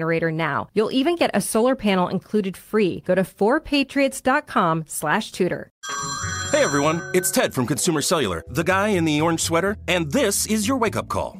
[0.00, 0.68] generator now.
[0.74, 3.02] You'll even get a solar panel included free.
[3.06, 5.70] Go to 4patriots.com slash tudor.
[6.52, 10.46] Hey everyone, it's Ted from Consumer Cellular, the guy in the orange sweater, and this
[10.46, 11.39] is your wake up call.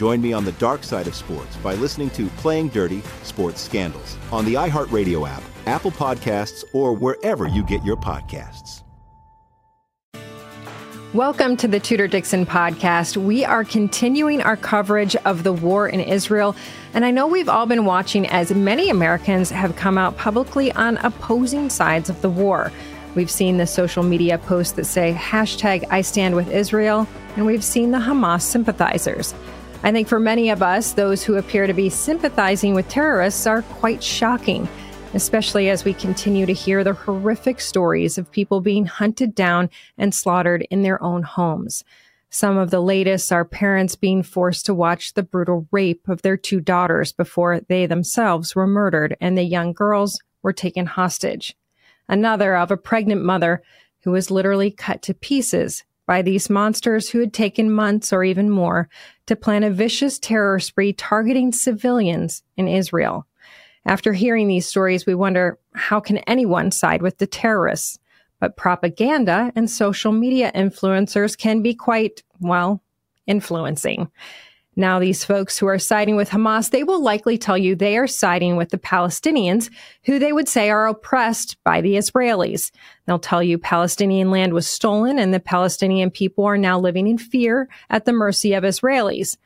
[0.00, 4.16] Join me on the dark side of sports by listening to Playing Dirty Sports Scandals
[4.32, 8.82] on the iHeartRadio app Apple Podcasts, or wherever you get your podcasts.
[11.12, 13.18] Welcome to the Tudor Dixon podcast.
[13.18, 16.56] We are continuing our coverage of the war in Israel.
[16.94, 20.96] And I know we've all been watching as many Americans have come out publicly on
[20.96, 22.72] opposing sides of the war.
[23.14, 27.06] We've seen the social media posts that say hashtag I stand with Israel,
[27.36, 29.34] and we've seen the Hamas sympathizers.
[29.82, 33.62] I think for many of us, those who appear to be sympathizing with terrorists are
[33.62, 34.68] quite shocking
[35.14, 40.14] especially as we continue to hear the horrific stories of people being hunted down and
[40.14, 41.84] slaughtered in their own homes.
[42.30, 46.36] Some of the latest are parents being forced to watch the brutal rape of their
[46.36, 51.56] two daughters before they themselves were murdered and the young girls were taken hostage.
[52.08, 53.62] Another of a pregnant mother
[54.04, 58.50] who was literally cut to pieces by these monsters who had taken months or even
[58.50, 58.88] more
[59.26, 63.28] to plan a vicious terror spree targeting civilians in Israel.
[63.86, 68.00] After hearing these stories, we wonder how can anyone side with the terrorists?
[68.40, 72.82] But propaganda and social media influencers can be quite, well,
[73.28, 74.10] influencing.
[74.76, 78.06] Now, these folks who are siding with Hamas, they will likely tell you they are
[78.06, 79.68] siding with the Palestinians,
[80.04, 82.70] who they would say are oppressed by the Israelis.
[83.06, 87.18] They'll tell you Palestinian land was stolen and the Palestinian people are now living in
[87.18, 89.36] fear at the mercy of Israelis.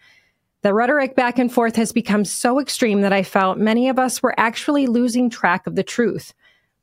[0.61, 4.23] The rhetoric back and forth has become so extreme that I felt many of us
[4.23, 6.35] were actually losing track of the truth.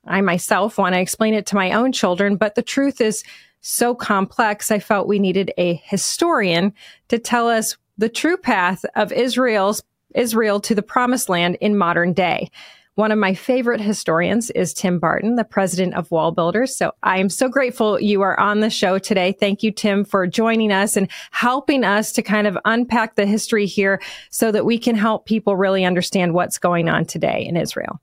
[0.06, 3.24] I myself want to explain it to my own children, but the truth is
[3.62, 6.74] so complex, I felt we needed a historian
[7.10, 12.14] to tell us the true path of Israel's Israel to the promised land in modern
[12.14, 12.50] day.
[12.96, 16.70] One of my favorite historians is Tim Barton, the president of WallBuilders.
[16.70, 19.32] So I am so grateful you are on the show today.
[19.32, 23.66] Thank you, Tim, for joining us and helping us to kind of unpack the history
[23.66, 28.02] here so that we can help people really understand what's going on today in Israel.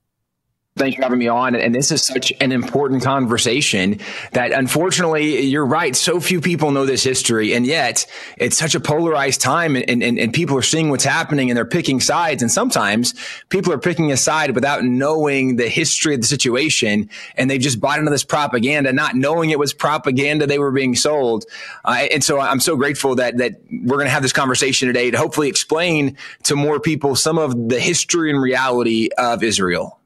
[0.79, 1.57] Thanks for having me on.
[1.57, 3.99] And this is such an important conversation
[4.33, 5.97] that unfortunately, you're right.
[5.97, 7.53] So few people know this history.
[7.53, 8.07] And yet
[8.37, 11.65] it's such a polarized time and, and, and people are seeing what's happening and they're
[11.65, 12.43] picking sides.
[12.43, 13.15] And sometimes
[13.49, 17.11] people are picking a side without knowing the history of the situation.
[17.37, 20.95] And they've just bought into this propaganda, not knowing it was propaganda they were being
[20.95, 21.45] sold.
[21.85, 25.11] Uh, and so I'm so grateful that, that we're going to have this conversation today
[25.11, 29.98] to hopefully explain to more people some of the history and reality of Israel.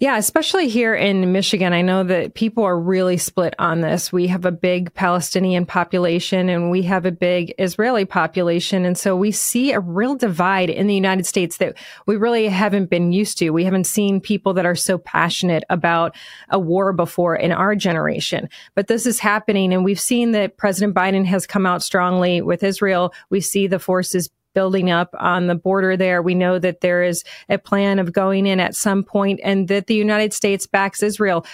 [0.00, 1.74] Yeah, especially here in Michigan.
[1.74, 4.10] I know that people are really split on this.
[4.10, 8.86] We have a big Palestinian population and we have a big Israeli population.
[8.86, 11.76] And so we see a real divide in the United States that
[12.06, 13.50] we really haven't been used to.
[13.50, 16.16] We haven't seen people that are so passionate about
[16.48, 18.48] a war before in our generation.
[18.74, 19.74] But this is happening.
[19.74, 23.12] And we've seen that President Biden has come out strongly with Israel.
[23.28, 26.22] We see the forces building up on the border there.
[26.22, 29.86] We know that there is a plan of going in at some point and that
[29.86, 31.46] the United States backs Israel.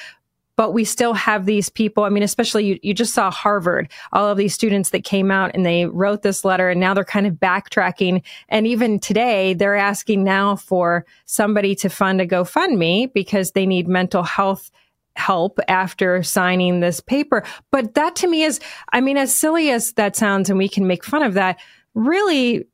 [0.57, 2.05] But we still have these people.
[2.05, 5.51] I mean, especially you, you just saw Harvard, all of these students that came out
[5.53, 8.23] and they wrote this letter and now they're kind of backtracking.
[8.49, 13.87] And even today, they're asking now for somebody to fund a GoFundMe because they need
[13.87, 14.71] mental health
[15.17, 17.43] help after signing this paper.
[17.71, 18.61] But that to me is,
[18.93, 21.59] I mean, as silly as that sounds, and we can make fun of that,
[21.95, 22.67] really,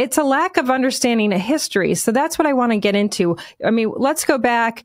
[0.00, 1.94] it's a lack of understanding of history.
[1.94, 3.36] So that's what I want to get into.
[3.62, 4.84] I mean, let's go back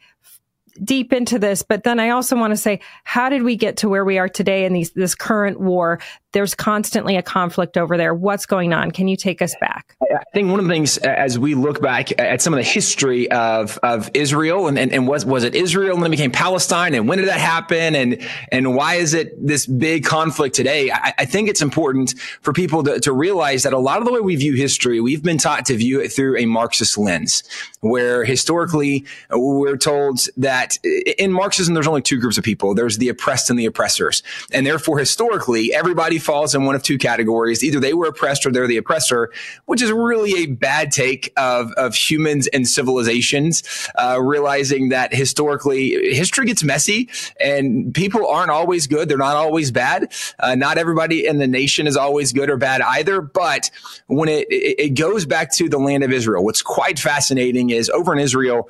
[0.83, 3.87] deep into this, but then I also want to say, how did we get to
[3.87, 6.01] where we are today in these, this current war
[6.35, 8.13] there's constantly a conflict over there.
[8.13, 8.91] What's going on?
[8.91, 9.95] Can you take us back?
[10.01, 12.63] I think one of the things uh, as we look back at some of the
[12.63, 16.93] history of, of Israel and, and, and was, was it Israel and then became Palestine
[16.93, 17.95] and when did that happen?
[17.95, 18.21] And,
[18.51, 20.91] and why is it this big conflict today?
[20.91, 24.11] I, I think it's important for people to, to realize that a lot of the
[24.11, 27.43] way we view history, we've been taught to view it through a Marxist lens,
[27.79, 32.75] where historically uh, we're told that in Marxism, there's only two groups of people.
[32.75, 34.21] There's the oppressed and the oppressors.
[34.51, 37.63] And therefore, historically, everybody falls in one of two categories.
[37.63, 39.31] Either they were oppressed or they're the oppressor,
[39.65, 43.63] which is really a bad take of, of humans and civilizations,
[43.95, 49.07] uh, realizing that historically history gets messy and people aren't always good.
[49.07, 50.13] They're not always bad.
[50.39, 53.21] Uh, not everybody in the nation is always good or bad either.
[53.21, 53.69] But
[54.07, 57.89] when it, it, it goes back to the land of Israel, what's quite fascinating is
[57.89, 58.69] over in Israel,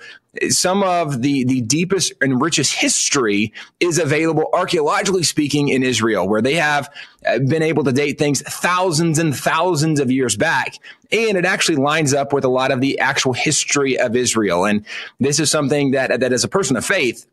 [0.49, 6.41] some of the, the deepest and richest history is available archaeologically speaking in Israel, where
[6.41, 6.89] they have
[7.25, 10.75] uh, been able to date things thousands and thousands of years back.
[11.11, 14.65] And it actually lines up with a lot of the actual history of Israel.
[14.65, 14.85] And
[15.19, 17.25] this is something that, that as a person of faith,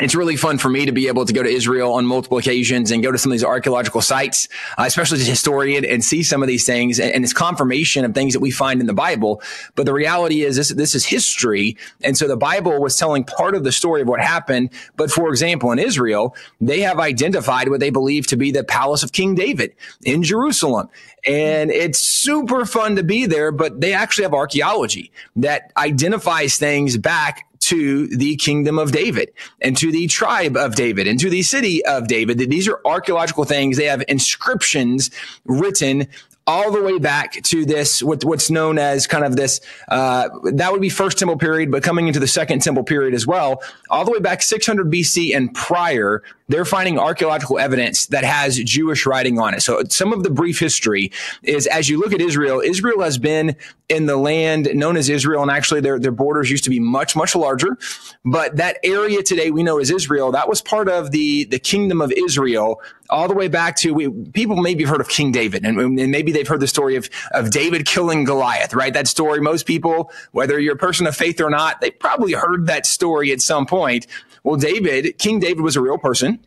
[0.00, 2.90] it's really fun for me to be able to go to Israel on multiple occasions
[2.90, 4.48] and go to some of these archaeological sites,
[4.78, 6.98] uh, especially as a historian, and see some of these things.
[6.98, 9.42] And, and, it's confirmation of things that we find in the Bible.
[9.74, 13.54] But the reality is, this this is history, and so the Bible was telling part
[13.54, 14.70] of the story of what happened.
[14.96, 19.02] But for example, in Israel, they have identified what they believe to be the palace
[19.02, 19.74] of King David
[20.04, 20.88] in Jerusalem.
[21.26, 26.96] And it's super fun to be there, but they actually have archaeology that identifies things
[26.96, 31.42] back to the kingdom of David and to the tribe of David and to the
[31.42, 32.38] city of David.
[32.38, 33.76] These are archaeological things.
[33.76, 35.10] They have inscriptions
[35.44, 36.08] written
[36.46, 40.72] all the way back to this what, what's known as kind of this uh, that
[40.72, 44.04] would be first temple period but coming into the second temple period as well all
[44.04, 49.38] the way back 600 bc and prior they're finding archaeological evidence that has Jewish writing
[49.38, 49.62] on it.
[49.62, 51.12] So some of the brief history
[51.44, 53.54] is as you look at Israel, Israel has been
[53.88, 57.14] in the land known as Israel, and actually their, their borders used to be much,
[57.14, 57.78] much larger.
[58.24, 62.00] But that area today we know as Israel, that was part of the, the kingdom
[62.00, 62.80] of Israel
[63.10, 66.10] all the way back to we, people maybe have heard of King David, and, and,
[66.10, 68.92] maybe they've heard the story of, of David killing Goliath, right?
[68.92, 72.66] That story, most people, whether you're a person of faith or not, they probably heard
[72.66, 74.06] that story at some point.
[74.42, 76.40] Well, David, King David was a real person.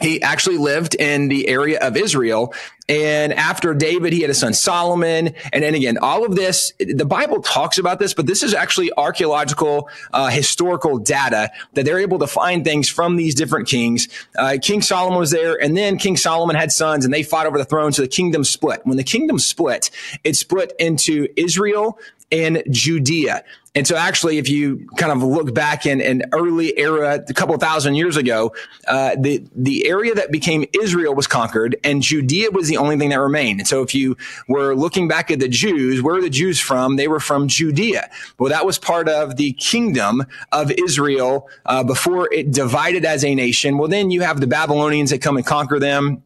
[0.00, 2.54] He actually lived in the area of Israel.
[2.88, 5.34] And after David, he had a son Solomon.
[5.52, 8.90] And then again, all of this, the Bible talks about this, but this is actually
[8.96, 14.08] archaeological, uh, historical data that they're able to find things from these different kings.
[14.36, 17.58] Uh, King Solomon was there, and then King Solomon had sons, and they fought over
[17.58, 17.92] the throne.
[17.92, 18.80] So the kingdom split.
[18.84, 19.90] When the kingdom split,
[20.24, 21.98] it split into Israel
[22.30, 23.44] and Judea.
[23.74, 27.56] And so actually, if you kind of look back in an early era, a couple
[27.56, 28.52] thousand years ago,
[28.88, 33.10] uh, the, the area that became Israel was conquered and Judea was the only thing
[33.10, 33.60] that remained.
[33.60, 34.16] And so if you
[34.48, 36.96] were looking back at the Jews, where are the Jews from?
[36.96, 38.10] They were from Judea.
[38.38, 43.36] Well, that was part of the kingdom of Israel uh, before it divided as a
[43.36, 43.78] nation.
[43.78, 46.24] Well, then you have the Babylonians that come and conquer them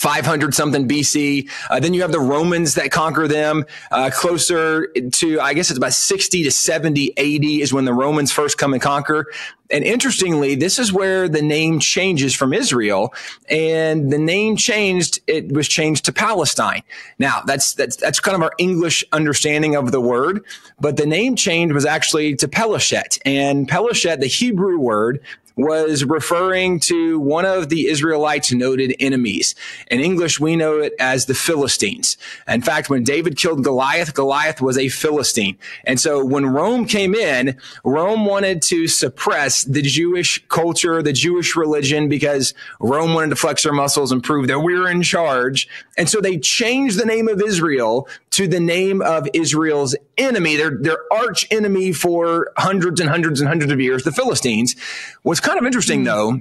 [0.00, 1.50] 500 something BC.
[1.68, 5.76] Uh, then you have the Romans that conquer them uh, closer to, I guess it's
[5.76, 9.26] about 60 to 70 AD is when the Romans first come and conquer.
[9.70, 13.12] And interestingly, this is where the name changes from Israel
[13.50, 15.20] and the name changed.
[15.26, 16.82] It was changed to Palestine.
[17.18, 20.42] Now that's, that's, that's kind of our English understanding of the word,
[20.80, 25.20] but the name change was actually to Peleshet and Peleshet, the Hebrew word
[25.60, 29.54] was referring to one of the Israelites' noted enemies.
[29.90, 32.16] In English, we know it as the Philistines.
[32.48, 35.58] In fact, when David killed Goliath, Goliath was a Philistine.
[35.84, 41.54] And so when Rome came in, Rome wanted to suppress the Jewish culture, the Jewish
[41.54, 45.68] religion, because Rome wanted to flex their muscles and prove that we we're in charge.
[45.96, 50.70] And so they changed the name of Israel to the name of Israel's enemy, their,
[50.70, 54.76] their arch enemy for hundreds and hundreds and hundreds of years, the Philistines.
[55.22, 56.06] What's kind of interesting hmm.
[56.06, 56.40] though,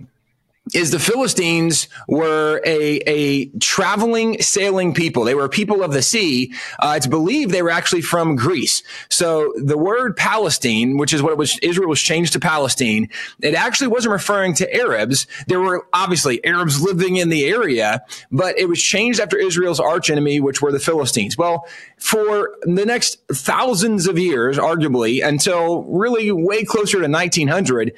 [0.73, 5.23] is the Philistines were a, a traveling, sailing people.
[5.23, 6.53] They were people of the sea.
[6.79, 8.83] Uh, it's believed they were actually from Greece.
[9.09, 13.09] So the word Palestine, which is what was, Israel was changed to Palestine,
[13.41, 15.27] it actually wasn't referring to Arabs.
[15.47, 20.39] There were obviously Arabs living in the area, but it was changed after Israel's archenemy,
[20.39, 21.37] which were the Philistines.
[21.37, 27.93] Well, for the next thousands of years, arguably, until really way closer to 1900,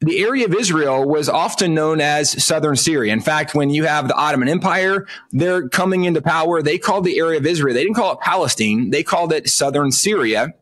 [0.00, 3.12] the area of Israel was often known as southern Syria.
[3.12, 6.62] In fact, when you have the Ottoman Empire, they're coming into power.
[6.62, 9.90] They called the area of Israel, they didn't call it Palestine, they called it southern
[9.90, 10.54] Syria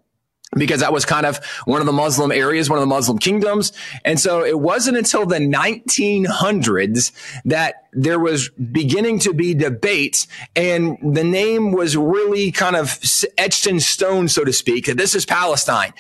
[0.57, 3.73] because that was kind of one of the Muslim areas, one of the Muslim kingdoms.
[4.05, 7.13] And so it wasn't until the 1900s
[7.45, 12.99] that there was beginning to be debate and the name was really kind of
[13.37, 15.93] etched in stone, so to speak, that this is Palestine.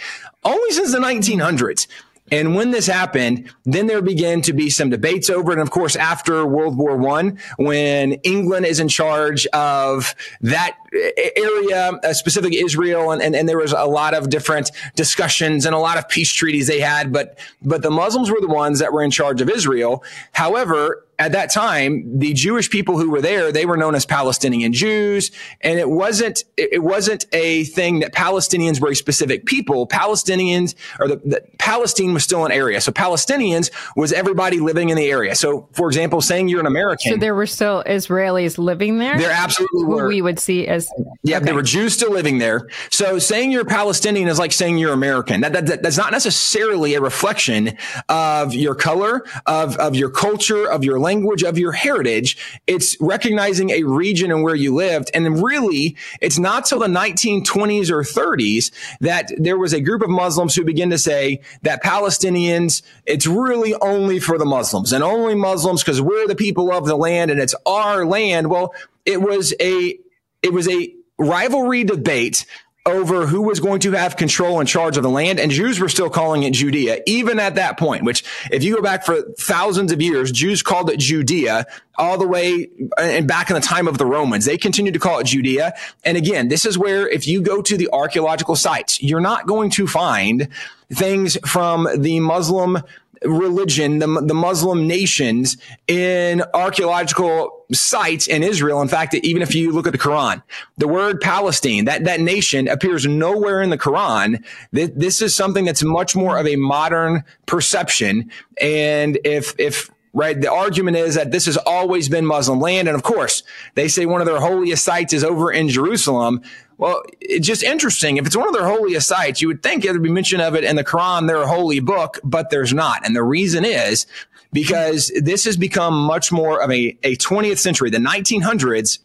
[0.44, 1.86] Only since the 1900s.
[2.32, 5.52] And when this happened, then there began to be some debates over.
[5.52, 11.92] And of course, after World War One, when England is in charge of that area,
[12.02, 15.78] uh, specific Israel, and, and, and there was a lot of different discussions and a
[15.78, 19.02] lot of peace treaties they had, but but the Muslims were the ones that were
[19.02, 20.02] in charge of Israel.
[20.32, 24.72] However, at that time, the Jewish people who were there, they were known as Palestinian
[24.72, 25.30] Jews.
[25.60, 29.86] And it wasn't, it wasn't a thing that Palestinians were a specific people.
[29.86, 32.80] Palestinians or the, the, Palestine was still an area.
[32.80, 35.34] So Palestinians was everybody living in the area.
[35.34, 37.12] So for example, saying you're an American.
[37.12, 39.18] So there were still Israelis living there?
[39.18, 40.08] There absolutely were.
[40.08, 40.88] We would see as.
[41.22, 41.46] Yeah, okay.
[41.46, 42.68] there were Jews still living there.
[42.90, 45.40] So saying you're Palestinian is like saying you're American.
[45.40, 47.76] That, that, that, that's not necessarily a reflection
[48.08, 52.36] of your color, of, of your culture, of your language of your heritage.
[52.66, 55.10] It's recognizing a region and where you lived.
[55.14, 60.10] And really, it's not till the 1920s or 30s that there was a group of
[60.10, 65.36] Muslims who began to say that Palestinians, it's really only for the Muslims and only
[65.36, 68.50] Muslims because we're the people of the land and it's our land.
[68.50, 69.98] Well, it was a,
[70.42, 72.46] it was a rivalry debate
[72.86, 75.40] over who was going to have control and charge of the land.
[75.40, 78.82] And Jews were still calling it Judea, even at that point, which if you go
[78.82, 81.66] back for thousands of years, Jews called it Judea
[81.98, 84.44] all the way uh, and back in the time of the Romans.
[84.44, 85.74] They continued to call it Judea.
[86.04, 89.70] And again, this is where if you go to the archaeological sites, you're not going
[89.70, 90.48] to find
[90.92, 92.82] things from the Muslim
[93.22, 95.56] religion, the, the Muslim nations
[95.88, 98.80] in archaeological sites in Israel.
[98.80, 100.42] In fact, even if you look at the Quran,
[100.76, 104.44] the word Palestine, that, that nation appears nowhere in the Quran.
[104.72, 108.30] This is something that's much more of a modern perception.
[108.60, 110.40] And if, if right?
[110.40, 112.88] The argument is that this has always been Muslim land.
[112.88, 113.42] And of course,
[113.74, 116.40] they say one of their holiest sites is over in Jerusalem.
[116.78, 118.16] Well, it's just interesting.
[118.16, 120.64] If it's one of their holiest sites, you would think there'd be mention of it
[120.64, 123.04] in the Quran, their holy book, but there's not.
[123.04, 124.06] And the reason is
[124.54, 129.00] because this has become much more of a, a 20th century, the 1900s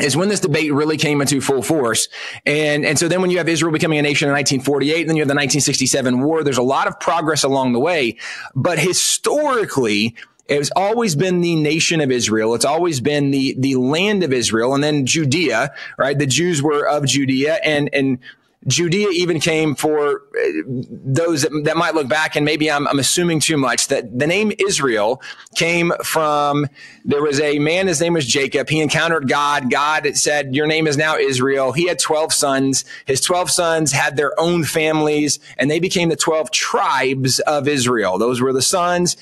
[0.00, 2.08] is when this debate really came into full force.
[2.44, 5.16] And, and so then when you have Israel becoming a nation in 1948, and then
[5.16, 8.18] you have the 1967 war, there's a lot of progress along the way.
[8.54, 10.14] But historically,
[10.48, 12.54] it's always been the nation of Israel.
[12.54, 16.18] It's always been the, the land of Israel and then Judea, right?
[16.18, 18.18] The Jews were of Judea and, and
[18.66, 22.98] Judea even came for uh, those that, that might look back, and maybe I'm, I'm,
[22.98, 25.22] assuming too much, that the name Israel
[25.54, 26.66] came from,
[27.04, 28.68] there was a man, his name was Jacob.
[28.68, 29.70] He encountered God.
[29.70, 31.72] God said, Your name is now Israel.
[31.72, 32.84] He had 12 sons.
[33.04, 38.18] His 12 sons had their own families, and they became the 12 tribes of Israel.
[38.18, 39.16] Those were the sons.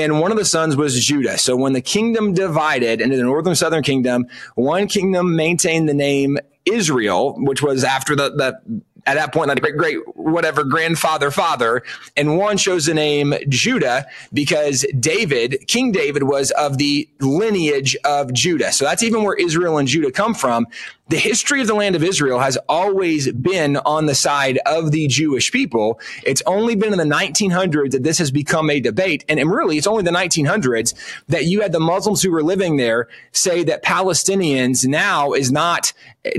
[0.00, 1.36] And one of the sons was Judah.
[1.36, 5.94] So when the kingdom divided into the northern and southern kingdom, one kingdom maintained the
[5.94, 11.30] name Israel, which was after the, the at that point, like great, great, whatever grandfather,
[11.30, 11.82] father,
[12.16, 18.32] and one chose the name Judah because David, King David was of the lineage of
[18.32, 18.72] Judah.
[18.72, 20.66] So that's even where Israel and Judah come from
[21.12, 25.06] the history of the land of Israel has always been on the side of the
[25.08, 26.00] Jewish people.
[26.24, 29.22] It's only been in the 1900s that this has become a debate.
[29.28, 30.94] And, and really, it's only the 1900s
[31.28, 35.92] that you had the Muslims who were living there say that Palestinians now is not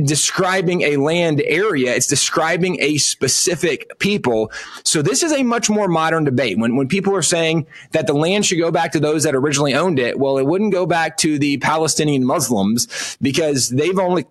[0.03, 1.93] describing a land area.
[1.93, 4.51] It's describing a specific people.
[4.83, 6.57] So this is a much more modern debate.
[6.57, 9.74] When, when people are saying that the land should go back to those that originally
[9.74, 14.25] owned it, well, it wouldn't go back to the Palestinian Muslims because they've only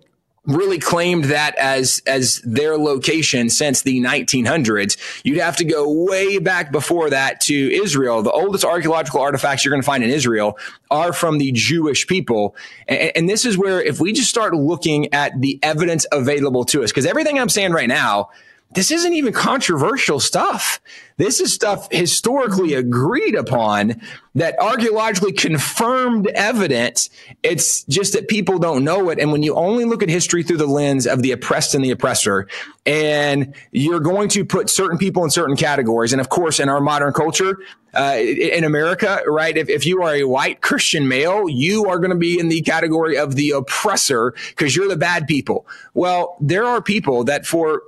[0.45, 4.97] really claimed that as as their location since the 1900s.
[5.23, 8.21] You'd have to go way back before that to Israel.
[8.21, 10.57] The oldest archaeological artifacts you're going to find in Israel
[10.91, 12.55] are from the Jewish people.
[12.87, 16.83] And, and this is where if we just start looking at the evidence available to
[16.83, 18.29] us, because everything I'm saying right now,
[18.71, 20.81] this isn't even controversial stuff.
[21.23, 24.01] This is stuff historically agreed upon
[24.35, 27.09] that archaeologically confirmed evidence.
[27.43, 29.19] It's just that people don't know it.
[29.19, 31.91] And when you only look at history through the lens of the oppressed and the
[31.91, 32.49] oppressor,
[32.85, 36.11] and you're going to put certain people in certain categories.
[36.11, 37.57] And of course, in our modern culture,
[37.93, 39.55] uh, in America, right?
[39.55, 42.61] If, if you are a white Christian male, you are going to be in the
[42.61, 45.67] category of the oppressor because you're the bad people.
[45.93, 47.83] Well, there are people that for,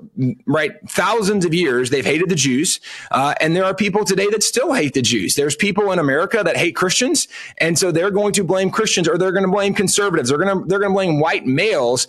[0.45, 2.79] right, thousands of years, they've hated the Jews.
[3.09, 5.33] Uh, Uh, and there are people today that still hate the Jews.
[5.33, 7.27] There's people in America that hate Christians,
[7.57, 10.29] and so they're going to blame Christians or they're going to blame conservatives.
[10.29, 12.07] They're going to they're going to blame white males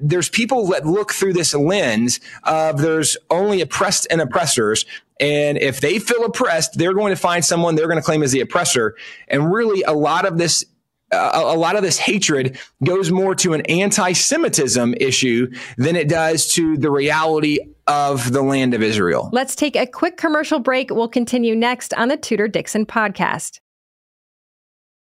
[0.00, 4.86] there's people that look through this lens of there's only oppressed and oppressors.
[5.18, 8.30] And if they feel oppressed, they're going to find someone they're going to claim as
[8.30, 8.94] the oppressor.
[9.26, 10.64] And really, a lot of this
[11.12, 16.76] a, lot of this hatred goes more to an anti-Semitism issue than it does to
[16.76, 19.30] the reality of the land of Israel.
[19.32, 20.90] Let's take a quick commercial break.
[20.90, 23.60] We'll continue next on the Tudor Dixon podcast.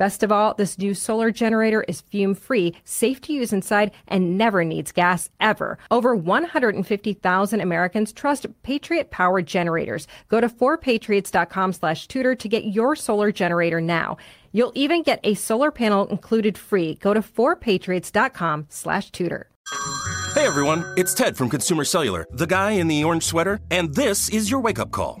[0.00, 4.38] Best of all, this new solar generator is fume free, safe to use inside, and
[4.38, 5.76] never needs gas ever.
[5.90, 10.08] Over 150,000 Americans trust Patriot Power generators.
[10.28, 14.16] Go to 4patriots.com slash tudor to get your solar generator now.
[14.52, 16.94] You'll even get a solar panel included free.
[16.94, 19.50] Go to 4patriots.com slash tudor.
[20.34, 24.30] Hey everyone, it's Ted from Consumer Cellular, the guy in the orange sweater, and this
[24.30, 25.20] is your wake up call.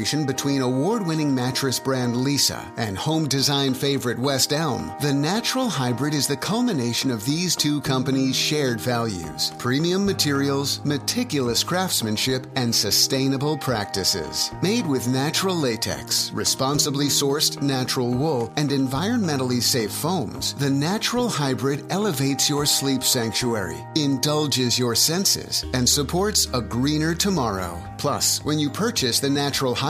[0.00, 5.68] collaboration between award winning mattress brand Leesa and home design favorite West Elm, the natural
[5.68, 12.74] hybrid is the culmination of these two companies' shared values premium materials, meticulous craftsmanship, and
[12.74, 14.50] sustainable practices.
[14.62, 21.84] Made with natural latex, responsibly sourced natural wool, and environmentally safe foams, the natural hybrid
[21.90, 27.78] elevates your sleep sanctuary, indulges your senses, and supports a greener tomorrow.
[27.98, 29.89] Plus, when you purchase the natural hybrid,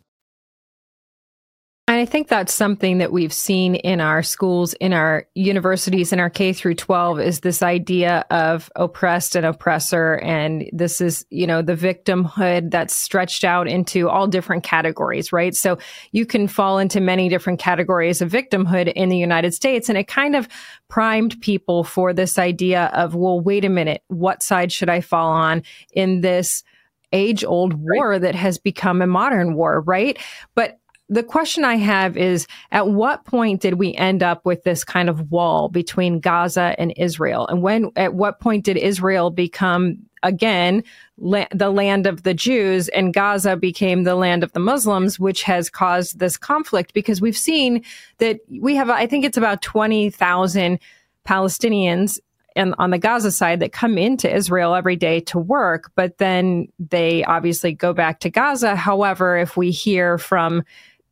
[1.87, 6.29] I think that's something that we've seen in our schools, in our universities, in our
[6.29, 10.15] K through 12 is this idea of oppressed and oppressor.
[10.15, 15.55] And this is, you know, the victimhood that's stretched out into all different categories, right?
[15.55, 15.79] So
[16.11, 19.89] you can fall into many different categories of victimhood in the United States.
[19.89, 20.47] And it kind of
[20.87, 25.31] primed people for this idea of, well, wait a minute, what side should I fall
[25.31, 25.63] on
[25.93, 26.63] in this?
[27.13, 30.17] age old war that has become a modern war, right?
[30.55, 30.79] But
[31.11, 35.09] the question I have is at what point did we end up with this kind
[35.09, 37.45] of wall between Gaza and Israel?
[37.47, 40.83] And when, at what point did Israel become again
[41.17, 45.43] la- the land of the Jews and Gaza became the land of the Muslims, which
[45.43, 47.83] has caused this conflict because we've seen
[48.19, 50.79] that we have, I think it's about 20,000
[51.27, 52.19] Palestinians
[52.55, 56.67] and on the Gaza side that come into Israel every day to work, but then
[56.79, 58.75] they obviously go back to Gaza.
[58.75, 60.63] However, if we hear from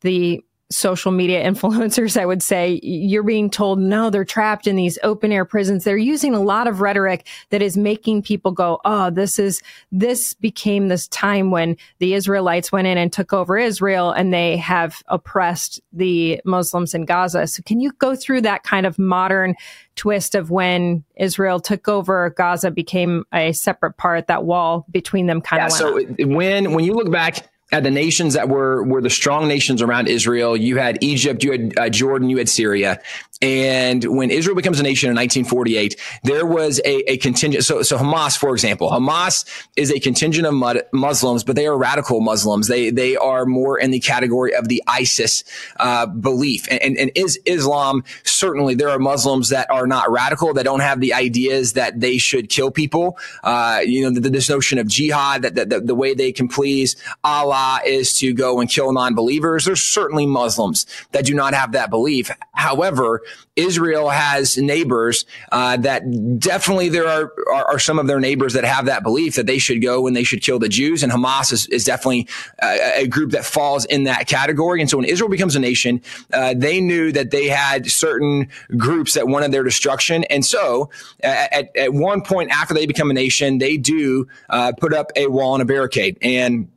[0.02, 5.00] the social media influencers, I would say you're being told, no, they're trapped in these
[5.04, 5.84] open air prisons.
[5.84, 10.34] They're using a lot of rhetoric that is making people go, oh, this is, this
[10.36, 15.02] became this time when the Israelites went in and took over Israel and they have
[15.08, 17.48] oppressed the Muslims in Gaza.
[17.48, 19.56] So can you go through that kind of modern
[19.96, 25.42] twist of when Israel took over Gaza became a separate part, that wall between them
[25.42, 26.20] kind yeah, of so up.
[26.20, 30.08] when, when you look back at the nations that were were the strong nations around
[30.08, 30.58] Israel.
[30.58, 33.00] You had Egypt, you had uh, Jordan, you had Syria,
[33.42, 37.64] and when Israel becomes a nation in 1948, there was a, a contingent.
[37.64, 39.46] So, so Hamas, for example, Hamas
[39.78, 42.68] is a contingent of Muslims, but they are radical Muslims.
[42.68, 45.44] They they are more in the category of the ISIS
[45.80, 46.68] uh, belief.
[46.70, 50.82] And, and, and is Islam certainly there are Muslims that are not radical, that don't
[50.82, 53.18] have the ideas that they should kill people.
[53.44, 56.48] Uh, you know, the, this notion of jihad, that, that, that the way they can
[56.48, 59.66] please Allah is to go and kill non-believers.
[59.66, 62.32] There's certainly Muslims that do not have that belief.
[62.54, 63.22] However,
[63.56, 66.02] Israel has neighbors uh, that
[66.40, 69.60] definitely there are, are, are some of their neighbors that have that belief that they
[69.60, 72.28] should go and they should kill the Jews, and Hamas is, is definitely
[72.62, 74.80] a, a group that falls in that category.
[74.82, 76.02] And so when Israel becomes a nation,
[76.34, 80.90] uh, they knew that they had certain groups that wanted their destruction, and so
[81.22, 85.28] at, at one point after they become a nation, they do uh, put up a
[85.28, 86.70] wall and a barricade and.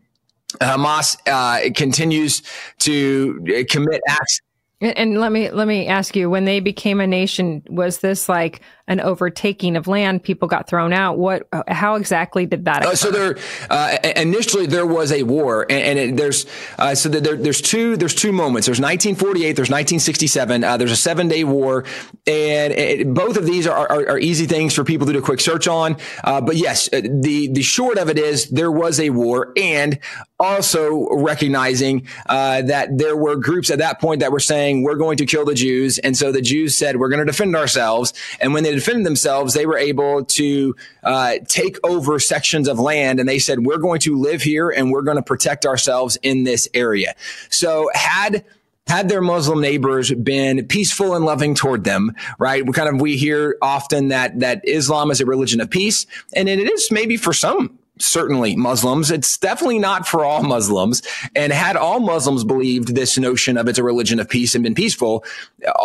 [0.60, 2.42] Hamas uh, continues
[2.78, 4.40] to commit acts
[4.82, 8.62] and let me let me ask you: When they became a nation, was this like
[8.88, 10.22] an overtaking of land?
[10.22, 11.18] People got thrown out.
[11.18, 11.46] What?
[11.68, 12.84] How exactly did that?
[12.84, 13.38] Uh, so there,
[13.70, 16.46] uh, initially there was a war, and, and it, there's
[16.78, 18.66] uh, so there, there's two there's two moments.
[18.66, 19.52] There's 1948.
[19.52, 20.64] There's 1967.
[20.64, 21.84] Uh, there's a seven day war,
[22.26, 25.22] and it, both of these are, are, are, easy things for people to do a
[25.22, 25.96] quick search on.
[26.24, 30.00] Uh, but yes, uh, the the short of it is there was a war, and
[30.40, 35.16] also recognizing that there were groups at that point that were saying saying, we're going
[35.18, 35.98] to kill the Jews.
[35.98, 38.12] And so the Jews said, we're going to defend ourselves.
[38.40, 43.20] And when they defended themselves, they were able to uh, take over sections of land.
[43.20, 46.44] And they said, we're going to live here and we're going to protect ourselves in
[46.44, 47.14] this area.
[47.50, 48.44] So had
[48.88, 52.66] had their Muslim neighbors been peaceful and loving toward them, right?
[52.66, 56.04] We kind of we hear often that that Islam is a religion of peace,
[56.34, 59.10] and it is maybe for some certainly Muslims.
[59.10, 61.02] It's definitely not for all Muslims.
[61.36, 64.74] And had all Muslims believed this notion of it's a religion of peace and been
[64.74, 65.24] peaceful,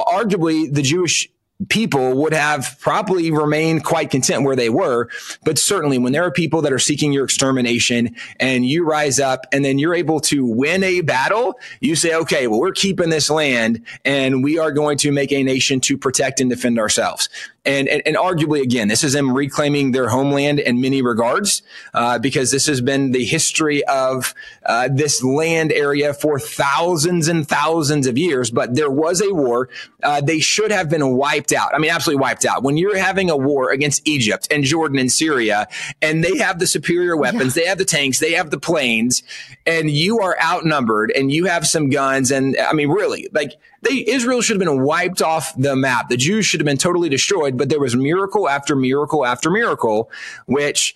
[0.07, 1.29] arguably the Jewish
[1.69, 5.09] people would have probably remained quite content where they were.
[5.43, 9.47] But certainly when there are people that are seeking your extermination and you rise up
[9.51, 13.29] and then you're able to win a battle, you say, okay, well, we're keeping this
[13.29, 17.27] land and we are going to make a nation to protect and defend ourselves.
[17.67, 21.61] And, and, and, arguably, again, this is them reclaiming their homeland in many regards,
[21.93, 24.33] uh, because this has been the history of
[24.65, 28.51] uh, this land area for thousands and thousands of years.
[28.51, 29.67] But there was a war.
[30.01, 31.75] Uh, they should have been wiped out.
[31.75, 32.63] I mean, absolutely wiped out.
[32.63, 35.67] When you're having a war against Egypt and Jordan and Syria,
[36.01, 37.63] and they have the superior weapons, yeah.
[37.63, 39.23] they have the tanks, they have the planes,
[39.65, 42.31] and you are outnumbered and you have some guns.
[42.31, 43.51] And I mean, really, like
[43.83, 46.09] they, Israel should have been wiped off the map.
[46.09, 50.09] The Jews should have been totally destroyed, but there was miracle after miracle after miracle,
[50.45, 50.95] which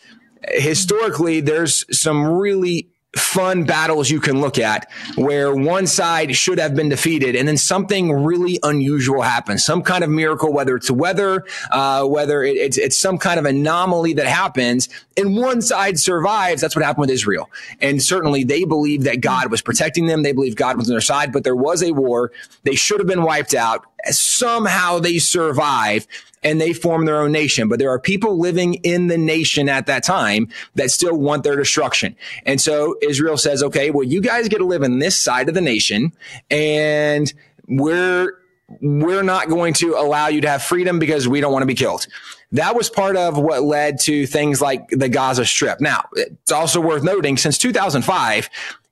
[0.50, 6.76] historically there's some really fun battles you can look at where one side should have
[6.76, 9.66] been defeated and then something really unusual happens.
[9.66, 13.46] Some kind of miracle whether it's weather uh, whether it, it's, it's some kind of
[13.46, 16.62] anomaly that happens and one side survives.
[16.62, 17.50] That's what happened with israel.
[17.82, 20.24] And certainly they believed that god was protecting them.
[20.24, 22.32] They believed god was on their side but there was a war.
[22.64, 23.86] They should have been wiped out.
[24.06, 26.08] Somehow they survive
[26.44, 27.68] and they form their own nation.
[27.68, 31.56] But there are people living in the nation at that time that still want their
[31.56, 32.16] destruction.
[32.46, 35.56] And so Israel says, okay, well, you guys get to live in this side of
[35.56, 36.14] the nation
[36.50, 37.32] and
[37.68, 38.38] we're,
[38.82, 41.76] we're not going to allow you to have freedom because we don't want to be
[41.76, 42.08] killed.
[42.54, 45.80] That was part of what led to things like the Gaza Strip.
[45.80, 48.50] Now, it's also worth noting since 2005,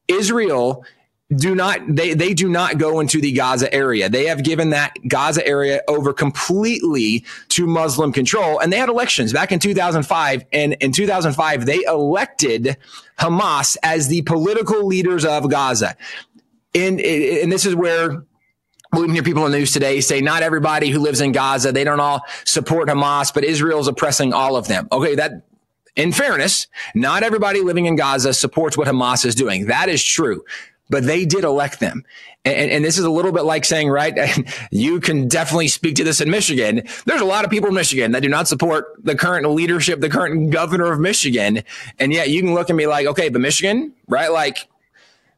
[0.07, 0.85] Israel
[1.35, 4.09] do not they they do not go into the Gaza area.
[4.09, 9.31] They have given that Gaza area over completely to Muslim control and they had elections
[9.31, 12.77] back in 2005 and in 2005 they elected
[13.19, 15.95] Hamas as the political leaders of Gaza.
[16.73, 18.23] And and this is where
[18.91, 21.83] we hear people in the news today say not everybody who lives in Gaza, they
[21.83, 24.87] don't all support Hamas, but Israel's oppressing all of them.
[24.91, 25.43] Okay, that
[25.95, 26.65] in fairness,
[26.95, 29.67] not everybody living in Gaza supports what Hamas is doing.
[29.67, 30.43] That is true
[30.89, 32.04] but they did elect them.
[32.45, 34.17] And, and, this is a little bit like saying, right,
[34.71, 36.84] you can definitely speak to this in Michigan.
[37.06, 40.10] There's a lot of people in Michigan that do not support the current leadership, the
[40.10, 41.63] current governor of Michigan.
[41.99, 44.32] And yet you can look at me like, okay, but Michigan, right?
[44.32, 44.67] Like,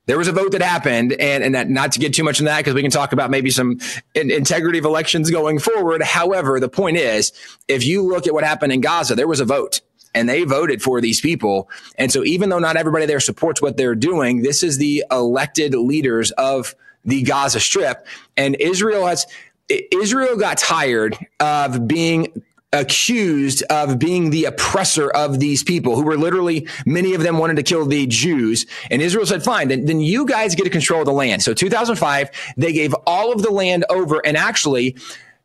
[0.05, 2.45] there was a vote that happened and, and that, not to get too much in
[2.45, 3.79] that because we can talk about maybe some
[4.13, 6.01] in, integrity of elections going forward.
[6.01, 7.31] However, the point is,
[7.67, 9.81] if you look at what happened in Gaza, there was a vote
[10.13, 11.69] and they voted for these people.
[11.97, 15.73] And so even though not everybody there supports what they're doing, this is the elected
[15.73, 18.05] leaders of the Gaza Strip.
[18.37, 19.25] And Israel has,
[19.69, 22.43] Israel got tired of being
[22.73, 27.57] accused of being the oppressor of these people who were literally, many of them wanted
[27.57, 28.65] to kill the Jews.
[28.89, 31.43] And Israel said, fine, then, then you guys get to control the land.
[31.43, 34.95] So 2005, they gave all of the land over and actually,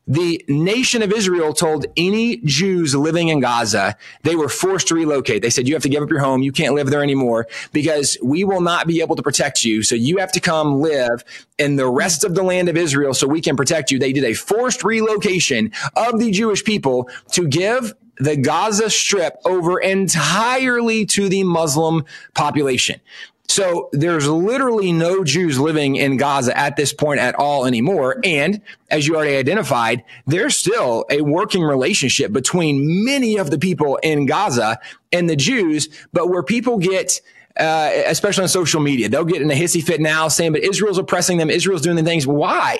[0.06, 5.42] the nation of Israel told any Jews living in Gaza they were forced to relocate.
[5.42, 6.42] They said, you have to give up your home.
[6.42, 9.82] You can't live there anymore because we will not be able to protect you.
[9.82, 11.24] So you have to come live
[11.58, 13.98] in the rest of the land of Israel so we can protect you.
[13.98, 19.78] They did a forced relocation of the Jewish people to give the Gaza Strip over
[19.78, 23.00] entirely to the Muslim population.
[23.48, 28.18] So there's literally no Jews living in Gaza at this point at all anymore.
[28.24, 33.96] And as you already identified, there's still a working relationship between many of the people
[34.02, 34.78] in Gaza
[35.12, 37.20] and the Jews, but where people get
[37.58, 39.08] uh, especially on social media.
[39.08, 41.48] They'll get in a hissy fit now saying, but Israel's oppressing them.
[41.48, 42.26] Israel's doing the things.
[42.26, 42.78] Why?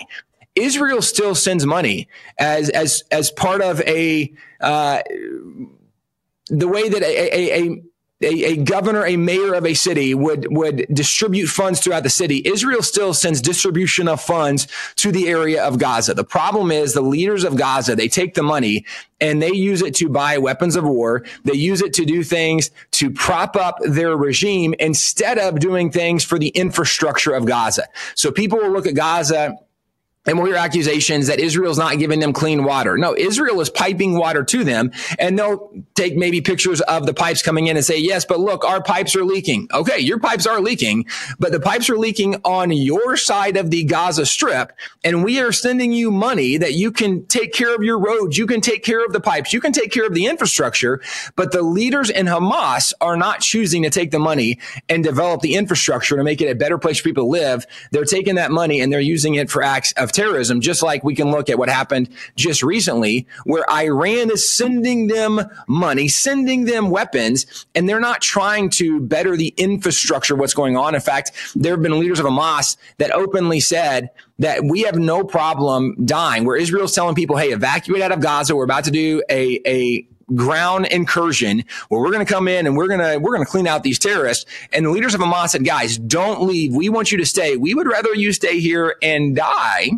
[0.55, 5.01] Israel still sends money as, as, as part of a, uh,
[6.49, 7.81] the way that a, a, a
[8.21, 12.41] a, a, governor, a mayor of a city would, would distribute funds throughout the city.
[12.45, 16.15] Israel still sends distribution of funds to the area of Gaza.
[16.15, 18.85] The problem is the leaders of Gaza, they take the money
[19.21, 21.23] and they use it to buy weapons of war.
[21.43, 26.23] They use it to do things to prop up their regime instead of doing things
[26.23, 27.87] for the infrastructure of Gaza.
[28.15, 29.57] So people will look at Gaza
[30.27, 32.97] and we'll hear accusations that Israel's not giving them clean water.
[32.97, 37.41] No, Israel is piping water to them and they'll take maybe pictures of the pipes
[37.41, 39.67] coming in and say, yes, but look, our pipes are leaking.
[39.73, 39.99] Okay.
[39.99, 41.05] Your pipes are leaking,
[41.39, 44.73] but the pipes are leaking on your side of the Gaza strip.
[45.03, 48.37] And we are sending you money that you can take care of your roads.
[48.37, 49.53] You can take care of the pipes.
[49.53, 51.01] You can take care of the infrastructure,
[51.35, 54.59] but the leaders in Hamas are not choosing to take the money
[54.89, 57.65] and develop the infrastructure to make it a better place for people to live.
[57.91, 61.15] They're taking that money and they're using it for acts of terrorism, just like we
[61.15, 66.89] can look at what happened just recently, where Iran is sending them money, sending them
[66.89, 70.95] weapons, and they're not trying to better the infrastructure what's going on.
[70.95, 75.23] In fact, there have been leaders of Hamas that openly said that we have no
[75.23, 78.55] problem dying, where Israel's telling people, hey, evacuate out of Gaza.
[78.55, 82.75] We're about to do a, a ground incursion where we're going to come in and
[82.75, 84.45] we're going to we're going to clean out these terrorists.
[84.73, 86.75] And the leaders of Hamas said, "Guys, don't leave.
[86.75, 87.57] We want you to stay.
[87.57, 89.91] We would rather you stay here and die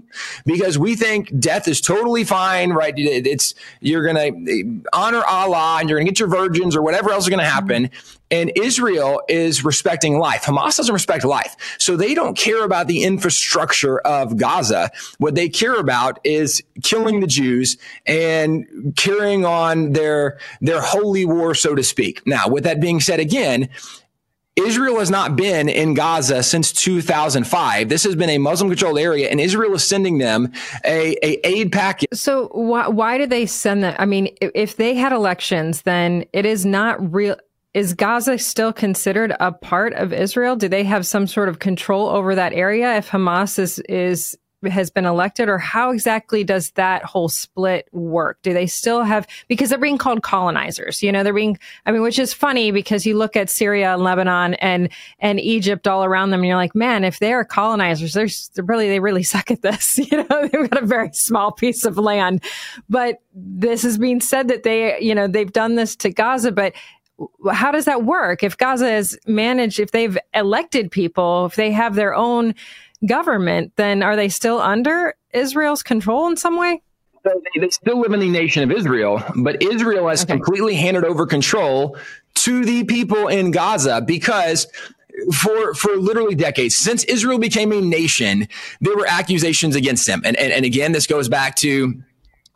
[0.45, 2.71] because we think death is totally fine.
[2.71, 2.93] Right?
[2.97, 7.11] It's you're going to honor Allah and you're going to get your virgins or whatever
[7.11, 7.89] else is going to happen.
[8.31, 10.43] And Israel is respecting life.
[10.43, 11.55] Hamas doesn't respect life.
[11.79, 14.91] So they don't care about the infrastructure of Gaza.
[15.17, 21.55] What they care about is killing the Jews and carrying on their, their holy war,
[21.55, 22.25] so to speak.
[22.27, 23.69] Now, with that being said, again,
[24.65, 27.89] Israel has not been in Gaza since 2005.
[27.89, 30.51] This has been a Muslim controlled area and Israel is sending them
[30.85, 32.09] a, a aid package.
[32.13, 33.99] So why, why did they send that?
[33.99, 37.37] I mean, if they had elections, then it is not real
[37.73, 40.55] is Gaza still considered a part of Israel?
[40.55, 44.89] Do they have some sort of control over that area if Hamas is is has
[44.89, 48.39] been elected or how exactly does that whole split work?
[48.41, 52.01] Do they still have because they're being called colonizers, you know, they're being I mean,
[52.01, 56.31] which is funny because you look at Syria and Lebanon and and Egypt all around
[56.31, 59.51] them and you're like, man, if they are colonizers, they're, they're really they really suck
[59.51, 59.99] at this.
[60.09, 62.43] You know, they've got a very small piece of land.
[62.89, 66.73] But this is being said that they, you know, they've done this to Gaza, but
[67.51, 68.43] how does that work?
[68.43, 72.55] If Gaza is managed, if they've elected people, if they have their own
[73.05, 76.81] government, then are they still under Israel's control in some way?
[77.25, 80.33] So they, still live in the nation of Israel, but Israel has okay.
[80.33, 81.97] completely handed over control
[82.35, 84.67] to the people in Gaza because
[85.33, 88.47] for for literally decades since Israel became a nation,
[88.79, 92.01] there were accusations against them, and and, and again, this goes back to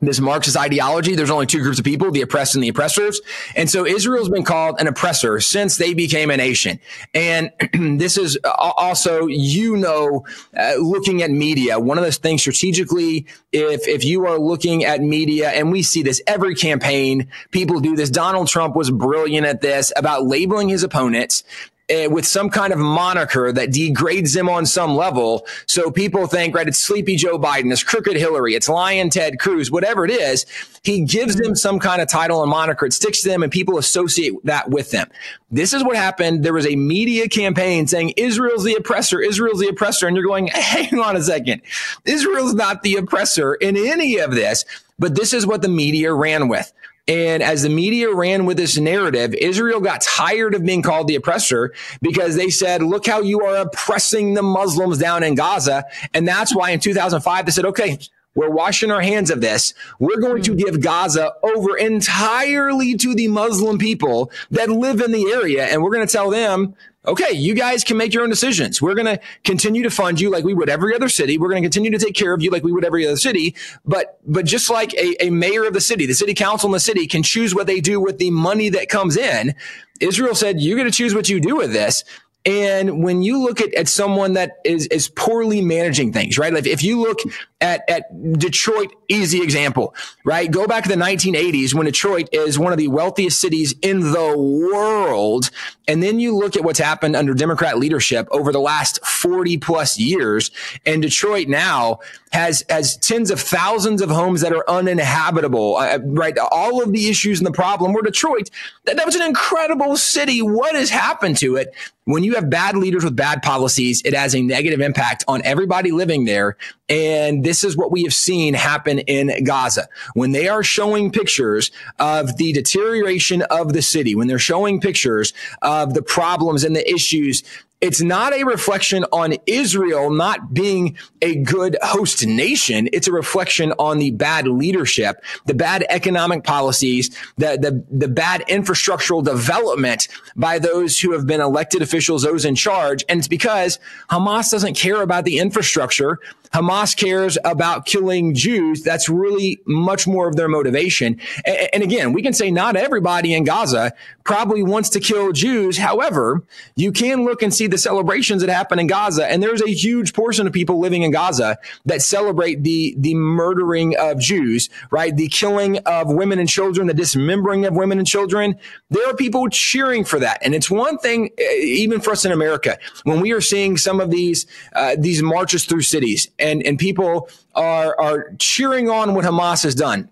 [0.06, 1.16] this Marxist ideology.
[1.16, 3.22] There's only two groups of people, the oppressed and the oppressors.
[3.56, 6.80] And so Israel's been called an oppressor since they became a nation.
[7.14, 7.52] And
[8.00, 10.26] this is also, you know,
[10.58, 15.02] uh, looking at media, one of the things strategically, if, if you are looking at
[15.02, 18.10] media and we see this every campaign, people do this.
[18.10, 21.44] Donald Trump was brilliant at this about labeling his opponents
[21.94, 25.46] Eh, with some kind of moniker that degrades him on some level.
[25.68, 29.70] So people think, right, it's sleepy Joe Biden, it's crooked Hillary, it's lyin' Ted Cruz,
[29.70, 30.48] whatever it is.
[30.84, 32.88] He gives them some kind of title and moniker.
[32.88, 35.08] It sticks to them and people associate that with them.
[35.52, 36.44] This is what happened.
[36.44, 40.08] There was a media campaign saying Israel's the oppressor, Israel's the oppressor.
[40.08, 41.62] And you're going, hang on a second.
[42.06, 44.66] Israel's not the oppressor in any of this,
[44.98, 46.74] but this is what the media ran with.
[47.08, 51.16] And as the media ran with this narrative, Israel got tired of being called the
[51.16, 55.86] oppressor because they said, look how you are oppressing the Muslims down in Gaza.
[56.14, 58.00] And that's why in 2005, they said, okay,
[58.36, 59.74] we're washing our hands of this.
[60.00, 60.58] We're going to hmm.
[60.58, 65.66] give Gaza over entirely to the Muslim people that live in the area.
[65.66, 68.82] And we're going to tell them, okay, you guys can make your own decisions.
[68.82, 71.38] We're going to continue to fund you like we would every other city.
[71.38, 73.56] We're going to continue to take care of you like we would every other city.
[73.86, 76.80] But, but just like a, a mayor of the city, the city council in the
[76.80, 79.56] city can choose what they do with the money that comes in.
[80.00, 82.04] Israel said, you're going to choose what you do with this.
[82.46, 86.54] And when you look at, at someone that is, is poorly managing things, right?
[86.54, 87.20] Like if you look
[87.62, 88.04] at, at
[88.38, 90.50] Detroit, easy example, right?
[90.50, 94.38] Go back to the 1980s when Detroit is one of the wealthiest cities in the
[94.38, 95.50] world.
[95.88, 100.00] And then you look at what's happened under Democrat leadership over the last 40 plus
[100.00, 100.52] years.
[100.86, 102.00] And Detroit now
[102.32, 106.38] has, has tens of thousands of homes that are uninhabitable, uh, right?
[106.52, 108.50] All of the issues and the problem were Detroit.
[108.86, 110.42] That, that was an incredible city.
[110.42, 111.74] What has happened to it?
[112.06, 115.92] When you have bad leaders with bad policies, it has a negative impact on everybody
[115.92, 116.58] living there.
[116.90, 119.88] And this is what we have seen happen in Gaza.
[120.14, 125.34] When they are showing pictures of the deterioration of the city, when they're showing pictures
[125.62, 127.44] of the problems and the issues
[127.84, 132.88] it's not a reflection on Israel not being a good host nation.
[132.94, 138.46] It's a reflection on the bad leadership, the bad economic policies, the, the, the bad
[138.48, 143.04] infrastructural development by those who have been elected officials, those in charge.
[143.10, 146.20] And it's because Hamas doesn't care about the infrastructure.
[146.54, 148.84] Hamas cares about killing Jews.
[148.84, 151.20] That's really much more of their motivation.
[151.46, 153.92] And, and again, we can say not everybody in Gaza
[154.24, 155.78] probably wants to kill Jews.
[155.78, 156.44] However,
[156.76, 159.28] you can look and see the celebrations that happen in Gaza.
[159.28, 163.98] And there's a huge portion of people living in Gaza that celebrate the, the murdering
[163.98, 165.16] of Jews, right?
[165.16, 168.56] The killing of women and children, the dismembering of women and children.
[168.92, 170.38] There are people cheering for that.
[170.44, 174.00] And it's one thing, eh, even for us in America, when we are seeing some
[174.00, 179.26] of these, uh, these marches through cities and, and people are, are cheering on what
[179.26, 180.10] Hamas has done.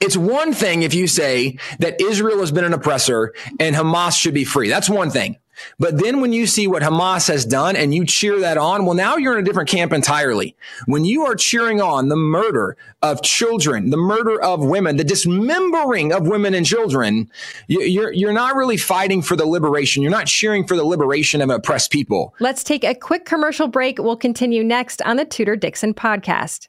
[0.00, 4.34] It's one thing if you say that Israel has been an oppressor and Hamas should
[4.34, 4.70] be free.
[4.70, 5.36] That's one thing.
[5.78, 8.94] But then when you see what Hamas has done and you cheer that on, well,
[8.94, 10.56] now you're in a different camp entirely.
[10.86, 16.12] When you are cheering on the murder of children, the murder of women, the dismembering
[16.12, 17.30] of women and children,
[17.68, 20.02] you're, you're not really fighting for the liberation.
[20.02, 22.34] You're not cheering for the liberation of oppressed people.
[22.40, 23.98] Let's take a quick commercial break.
[23.98, 26.68] We'll continue next on the Tudor Dixon podcast.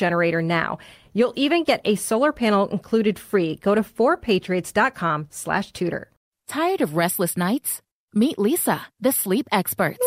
[0.00, 0.78] generator now.
[1.12, 3.56] You'll even get a solar panel included free.
[3.56, 6.10] Go to 4patriots.com slash tudor.
[6.48, 7.80] Tired of restless nights?
[8.12, 9.98] Meet Leesa, the sleep experts.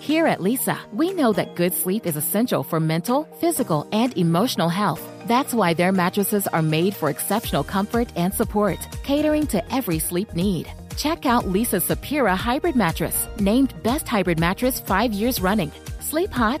[0.00, 4.68] Here at Leesa, we know that good sleep is essential for mental, physical, and emotional
[4.68, 5.02] health.
[5.26, 10.34] That's why their mattresses are made for exceptional comfort and support, catering to every sleep
[10.34, 10.70] need.
[10.96, 15.72] Check out Leesa's Sapira Hybrid Mattress, named Best Hybrid Mattress five years running.
[16.00, 16.60] Sleep hot?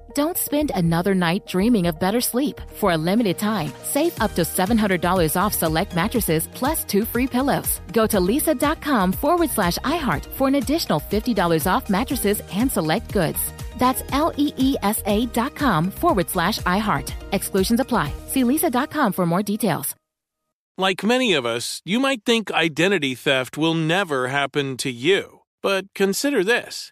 [0.13, 2.59] Don't spend another night dreaming of better sleep.
[2.75, 7.79] For a limited time, save up to $700 off select mattresses plus two free pillows.
[7.93, 13.39] Go to leesa.com forward slash iHeart for an additional $50 off mattresses and select goods.
[13.77, 17.11] That's L E E S A dot com forward slash iHeart.
[17.31, 18.13] Exclusions apply.
[18.27, 19.95] See leesa.com for more details.
[20.77, 25.39] Like many of us, you might think identity theft will never happen to you.
[25.61, 26.91] But consider this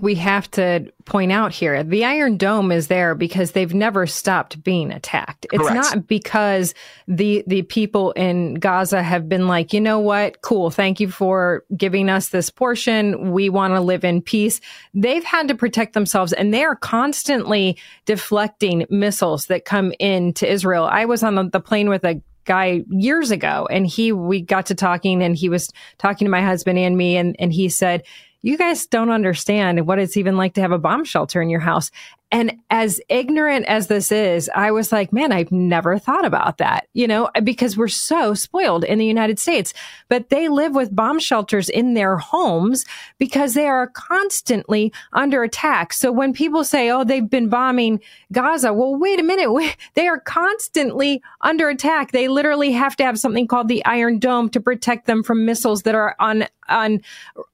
[0.00, 4.62] we have to point out here the Iron Dome is there because they've never stopped
[4.64, 5.46] being attacked.
[5.52, 5.74] It's Correct.
[5.74, 6.74] not because
[7.06, 11.64] the the people in Gaza have been like, you know what, cool, thank you for
[11.76, 13.32] giving us this portion.
[13.32, 14.60] We want to live in peace.
[14.94, 17.76] They've had to protect themselves and they are constantly
[18.06, 20.84] deflecting missiles that come into Israel.
[20.84, 24.66] I was on the, the plane with a guy years ago and he we got
[24.66, 28.02] to talking and he was talking to my husband and me and and he said
[28.42, 31.60] you guys don't understand what it's even like to have a bomb shelter in your
[31.60, 31.90] house.
[32.32, 36.88] And as ignorant as this is, I was like, man, I've never thought about that,
[36.94, 39.74] you know, because we're so spoiled in the United States.
[40.08, 42.86] But they live with bomb shelters in their homes
[43.18, 45.92] because they are constantly under attack.
[45.92, 48.00] So when people say, oh, they've been bombing
[48.32, 49.42] Gaza, well, wait a minute.
[49.94, 52.12] They are constantly under attack.
[52.12, 55.82] They literally have to have something called the Iron Dome to protect them from missiles
[55.82, 57.00] that are on on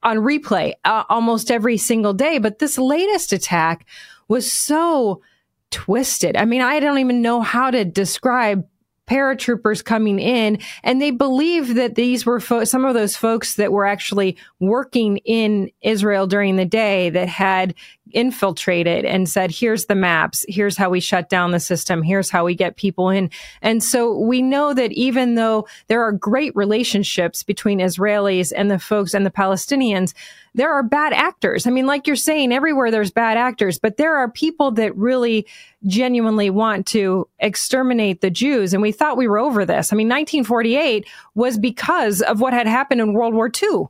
[0.02, 2.38] on replay uh, almost every single day.
[2.38, 3.86] But this latest attack
[4.28, 5.22] was so
[5.70, 6.36] twisted.
[6.36, 8.66] I mean, I don't even know how to describe
[9.08, 13.72] paratroopers coming in and they believe that these were fo- some of those folks that
[13.72, 17.74] were actually working in Israel during the day that had
[18.12, 20.44] infiltrated and said, here's the maps.
[20.48, 22.02] Here's how we shut down the system.
[22.02, 23.30] Here's how we get people in.
[23.62, 28.78] And so we know that even though there are great relationships between Israelis and the
[28.78, 30.14] folks and the Palestinians,
[30.54, 31.66] there are bad actors.
[31.66, 35.46] I mean, like you're saying, everywhere there's bad actors, but there are people that really
[35.86, 38.72] genuinely want to exterminate the Jews.
[38.72, 39.92] And we thought we were over this.
[39.92, 43.86] I mean, 1948 was because of what had happened in World War II.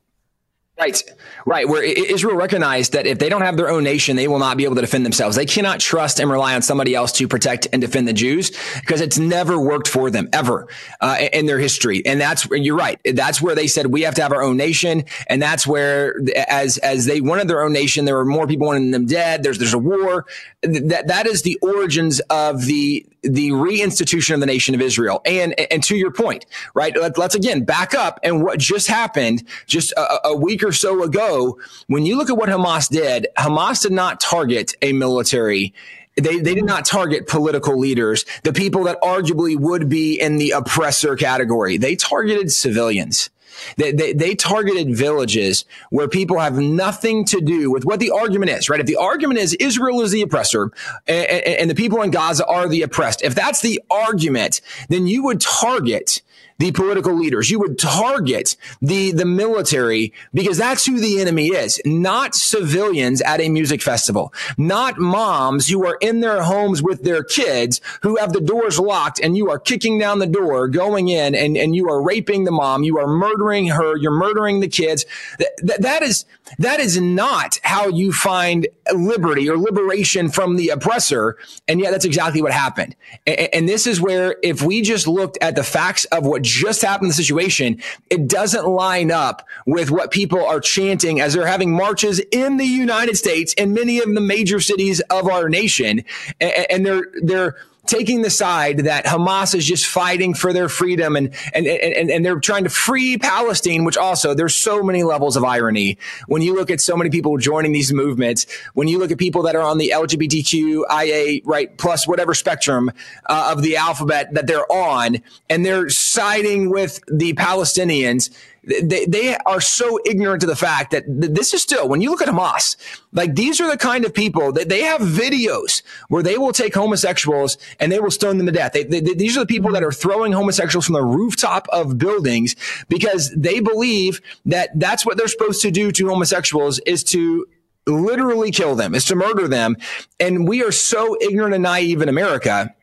[0.78, 1.02] Right,
[1.44, 1.68] right.
[1.68, 4.64] Where Israel recognized that if they don't have their own nation, they will not be
[4.64, 5.34] able to defend themselves.
[5.34, 9.00] They cannot trust and rely on somebody else to protect and defend the Jews because
[9.00, 10.68] it's never worked for them ever
[11.00, 12.06] uh, in their history.
[12.06, 13.00] And that's you're right.
[13.04, 16.14] That's where they said we have to have our own nation, and that's where
[16.48, 19.42] as as they wanted their own nation, there were more people wanting them dead.
[19.42, 20.26] There's there's a war.
[20.62, 25.20] That that is the origins of the the reinstitution of the nation of Israel.
[25.24, 26.96] And and to your point, right?
[26.96, 31.02] Let, us again back up and what just happened just a, a week or so
[31.02, 31.58] ago.
[31.86, 35.74] When you look at what Hamas did, Hamas did not target a military
[36.20, 40.50] they, they did not target political leaders, the people that arguably would be in the
[40.50, 41.76] oppressor category.
[41.76, 43.30] They targeted civilians.
[43.76, 48.52] They, they, they, targeted villages where people have nothing to do with what the argument
[48.52, 48.78] is, right?
[48.78, 50.70] If the argument is Israel is the oppressor
[51.08, 54.60] and, and, and the people in Gaza are the oppressed, if that's the argument,
[54.90, 56.22] then you would target
[56.58, 57.50] the political leaders.
[57.50, 63.40] You would target the, the military because that's who the enemy is, not civilians at
[63.40, 68.32] a music festival, not moms who are in their homes with their kids who have
[68.32, 71.88] the doors locked and you are kicking down the door, going in and, and you
[71.88, 72.82] are raping the mom.
[72.82, 73.96] You are murdering her.
[73.96, 75.06] You're murdering the kids.
[75.38, 76.24] That, that is,
[76.58, 81.36] that is not how you find liberty or liberation from the oppressor.
[81.68, 82.96] And yet that's exactly what happened.
[83.26, 86.82] And, and this is where if we just looked at the facts of what just
[86.82, 91.72] happened the situation, it doesn't line up with what people are chanting as they're having
[91.72, 96.04] marches in the United States in many of the major cities of our nation.
[96.40, 97.56] And, and they're, they're,
[97.88, 102.24] taking the side that Hamas is just fighting for their freedom and, and, and, and
[102.24, 105.96] they're trying to free Palestine, which also there's so many levels of irony.
[106.26, 109.42] When you look at so many people joining these movements, when you look at people
[109.44, 112.90] that are on the LGBTQIA, right, plus whatever spectrum
[113.26, 115.16] uh, of the alphabet that they're on,
[115.48, 118.30] and they're siding with the Palestinians,
[118.64, 122.22] they, they are so ignorant to the fact that this is still, when you look
[122.22, 122.76] at Hamas,
[123.12, 126.74] like these are the kind of people that they have videos where they will take
[126.74, 128.72] homosexuals and they will stone them to death.
[128.72, 132.56] They, they, these are the people that are throwing homosexuals from the rooftop of buildings
[132.88, 137.46] because they believe that that's what they're supposed to do to homosexuals is to
[137.86, 139.76] literally kill them, is to murder them.
[140.20, 142.74] And we are so ignorant and naive in America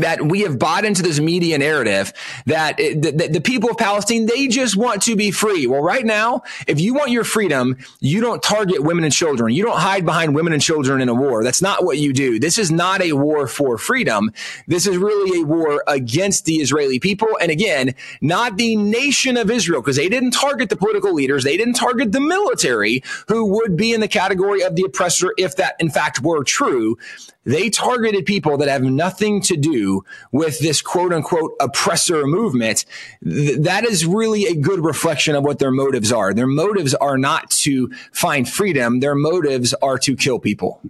[0.00, 2.12] that we have bought into this media narrative
[2.46, 5.66] that eh, the, the, the, people of Palestine, they just want to be free.
[5.66, 9.52] Well, right now, if you want your freedom, you don't target women and children.
[9.54, 11.44] You don't hide behind women and children in a war.
[11.44, 12.38] That's not what you do.
[12.38, 14.32] This is not a war for freedom.
[14.66, 17.28] This is really a war against the Israeli people.
[17.40, 21.44] And again, not the nation of Israel, because they didn't target the political leaders.
[21.44, 25.56] They didn't target the military who would be in the category of the oppressor if
[25.56, 26.98] that in fact were true.
[27.46, 32.84] They targeted people that have nothing to do with this quote unquote oppressor movement.
[33.24, 36.34] Th- that is really a good reflection of what their motives are.
[36.34, 39.00] Their motives are not to find freedom.
[39.00, 40.82] Their motives are to kill people.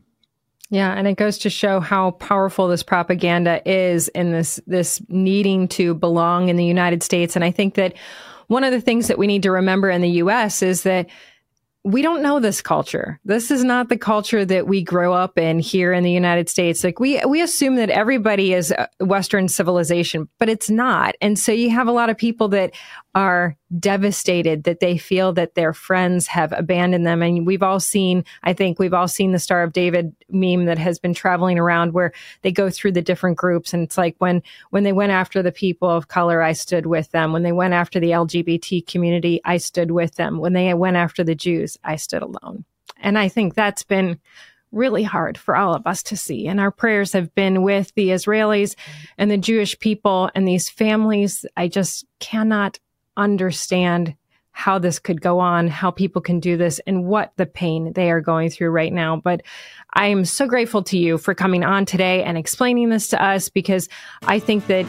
[0.69, 5.69] Yeah, and it goes to show how powerful this propaganda is in this this needing
[5.69, 7.37] to belong in the United States.
[7.37, 7.95] And I think that
[8.49, 11.07] one of the things that we need to remember in the US is that
[11.87, 13.21] we don't know this culture.
[13.25, 16.83] This is not the culture that we grow up in here in the United States.
[16.83, 21.15] Like we we assume that everybody is Western civilization, but it's not.
[21.21, 22.75] And so you have a lot of people that
[23.17, 27.23] are devastated that they feel that their friends have abandoned them.
[27.23, 30.77] And we've all seen, I think we've all seen the Star of David meme that
[30.77, 32.13] has been traveling around where
[32.43, 33.73] they go through the different groups.
[33.73, 37.11] And it's like when, when they went after the people of color, I stood with
[37.13, 37.33] them.
[37.33, 40.37] When they went after the LGBT community, I stood with them.
[40.37, 42.67] When they went after the Jews, I stood alone.
[42.99, 44.21] And I think that's been
[44.73, 46.47] really hard for all of us to see.
[46.47, 48.75] And our prayers have been with the Israelis
[49.17, 51.47] and the Jewish people and these families.
[51.57, 52.79] I just cannot
[53.17, 54.15] understand
[54.53, 58.11] how this could go on, how people can do this, and what the pain they
[58.11, 59.17] are going through right now.
[59.17, 59.43] But
[59.93, 63.51] I am so grateful to you for coming on today and explaining this to us
[63.51, 63.89] because
[64.23, 64.87] I think that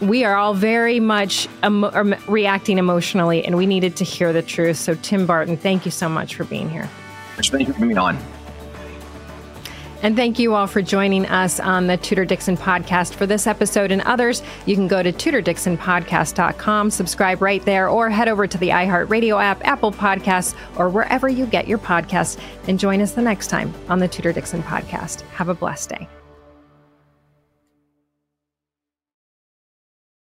[0.00, 4.42] we are all very much emo- um, reacting emotionally and we needed to hear the
[4.42, 4.76] truth.
[4.76, 6.88] So, Tim Barton, thank you so much for being here.
[7.36, 8.18] Thank you for being on.
[10.02, 13.14] And thank you all for joining us on the Tudor Dixon podcast.
[13.14, 18.28] For this episode and others, you can go to tudordixonpodcast.com, subscribe right there, or head
[18.28, 22.38] over to the iHeartRadio app, Apple Podcasts, or wherever you get your podcasts.
[22.66, 25.22] And join us the next time on the Tudor Dixon podcast.
[25.30, 26.21] Have a blessed day.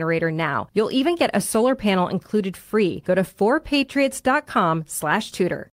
[0.00, 0.68] generator now.
[0.72, 3.02] You'll even get a solar panel included free.
[3.06, 5.70] Go to 4patriots.com slash tudor.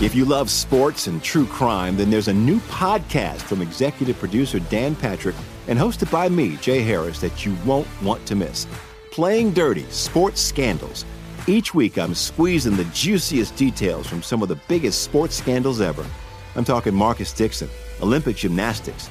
[0.00, 4.60] If you love sports and true crime, then there's a new podcast from executive producer
[4.70, 5.36] Dan Patrick
[5.68, 8.66] and hosted by me, Jay Harris, that you won't want to miss.
[9.10, 11.04] Playing Dirty Sports Scandals.
[11.46, 16.06] Each week, I'm squeezing the juiciest details from some of the biggest sports scandals ever.
[16.56, 17.68] I'm talking Marcus Dixon,
[18.00, 19.10] Olympic gymnastics,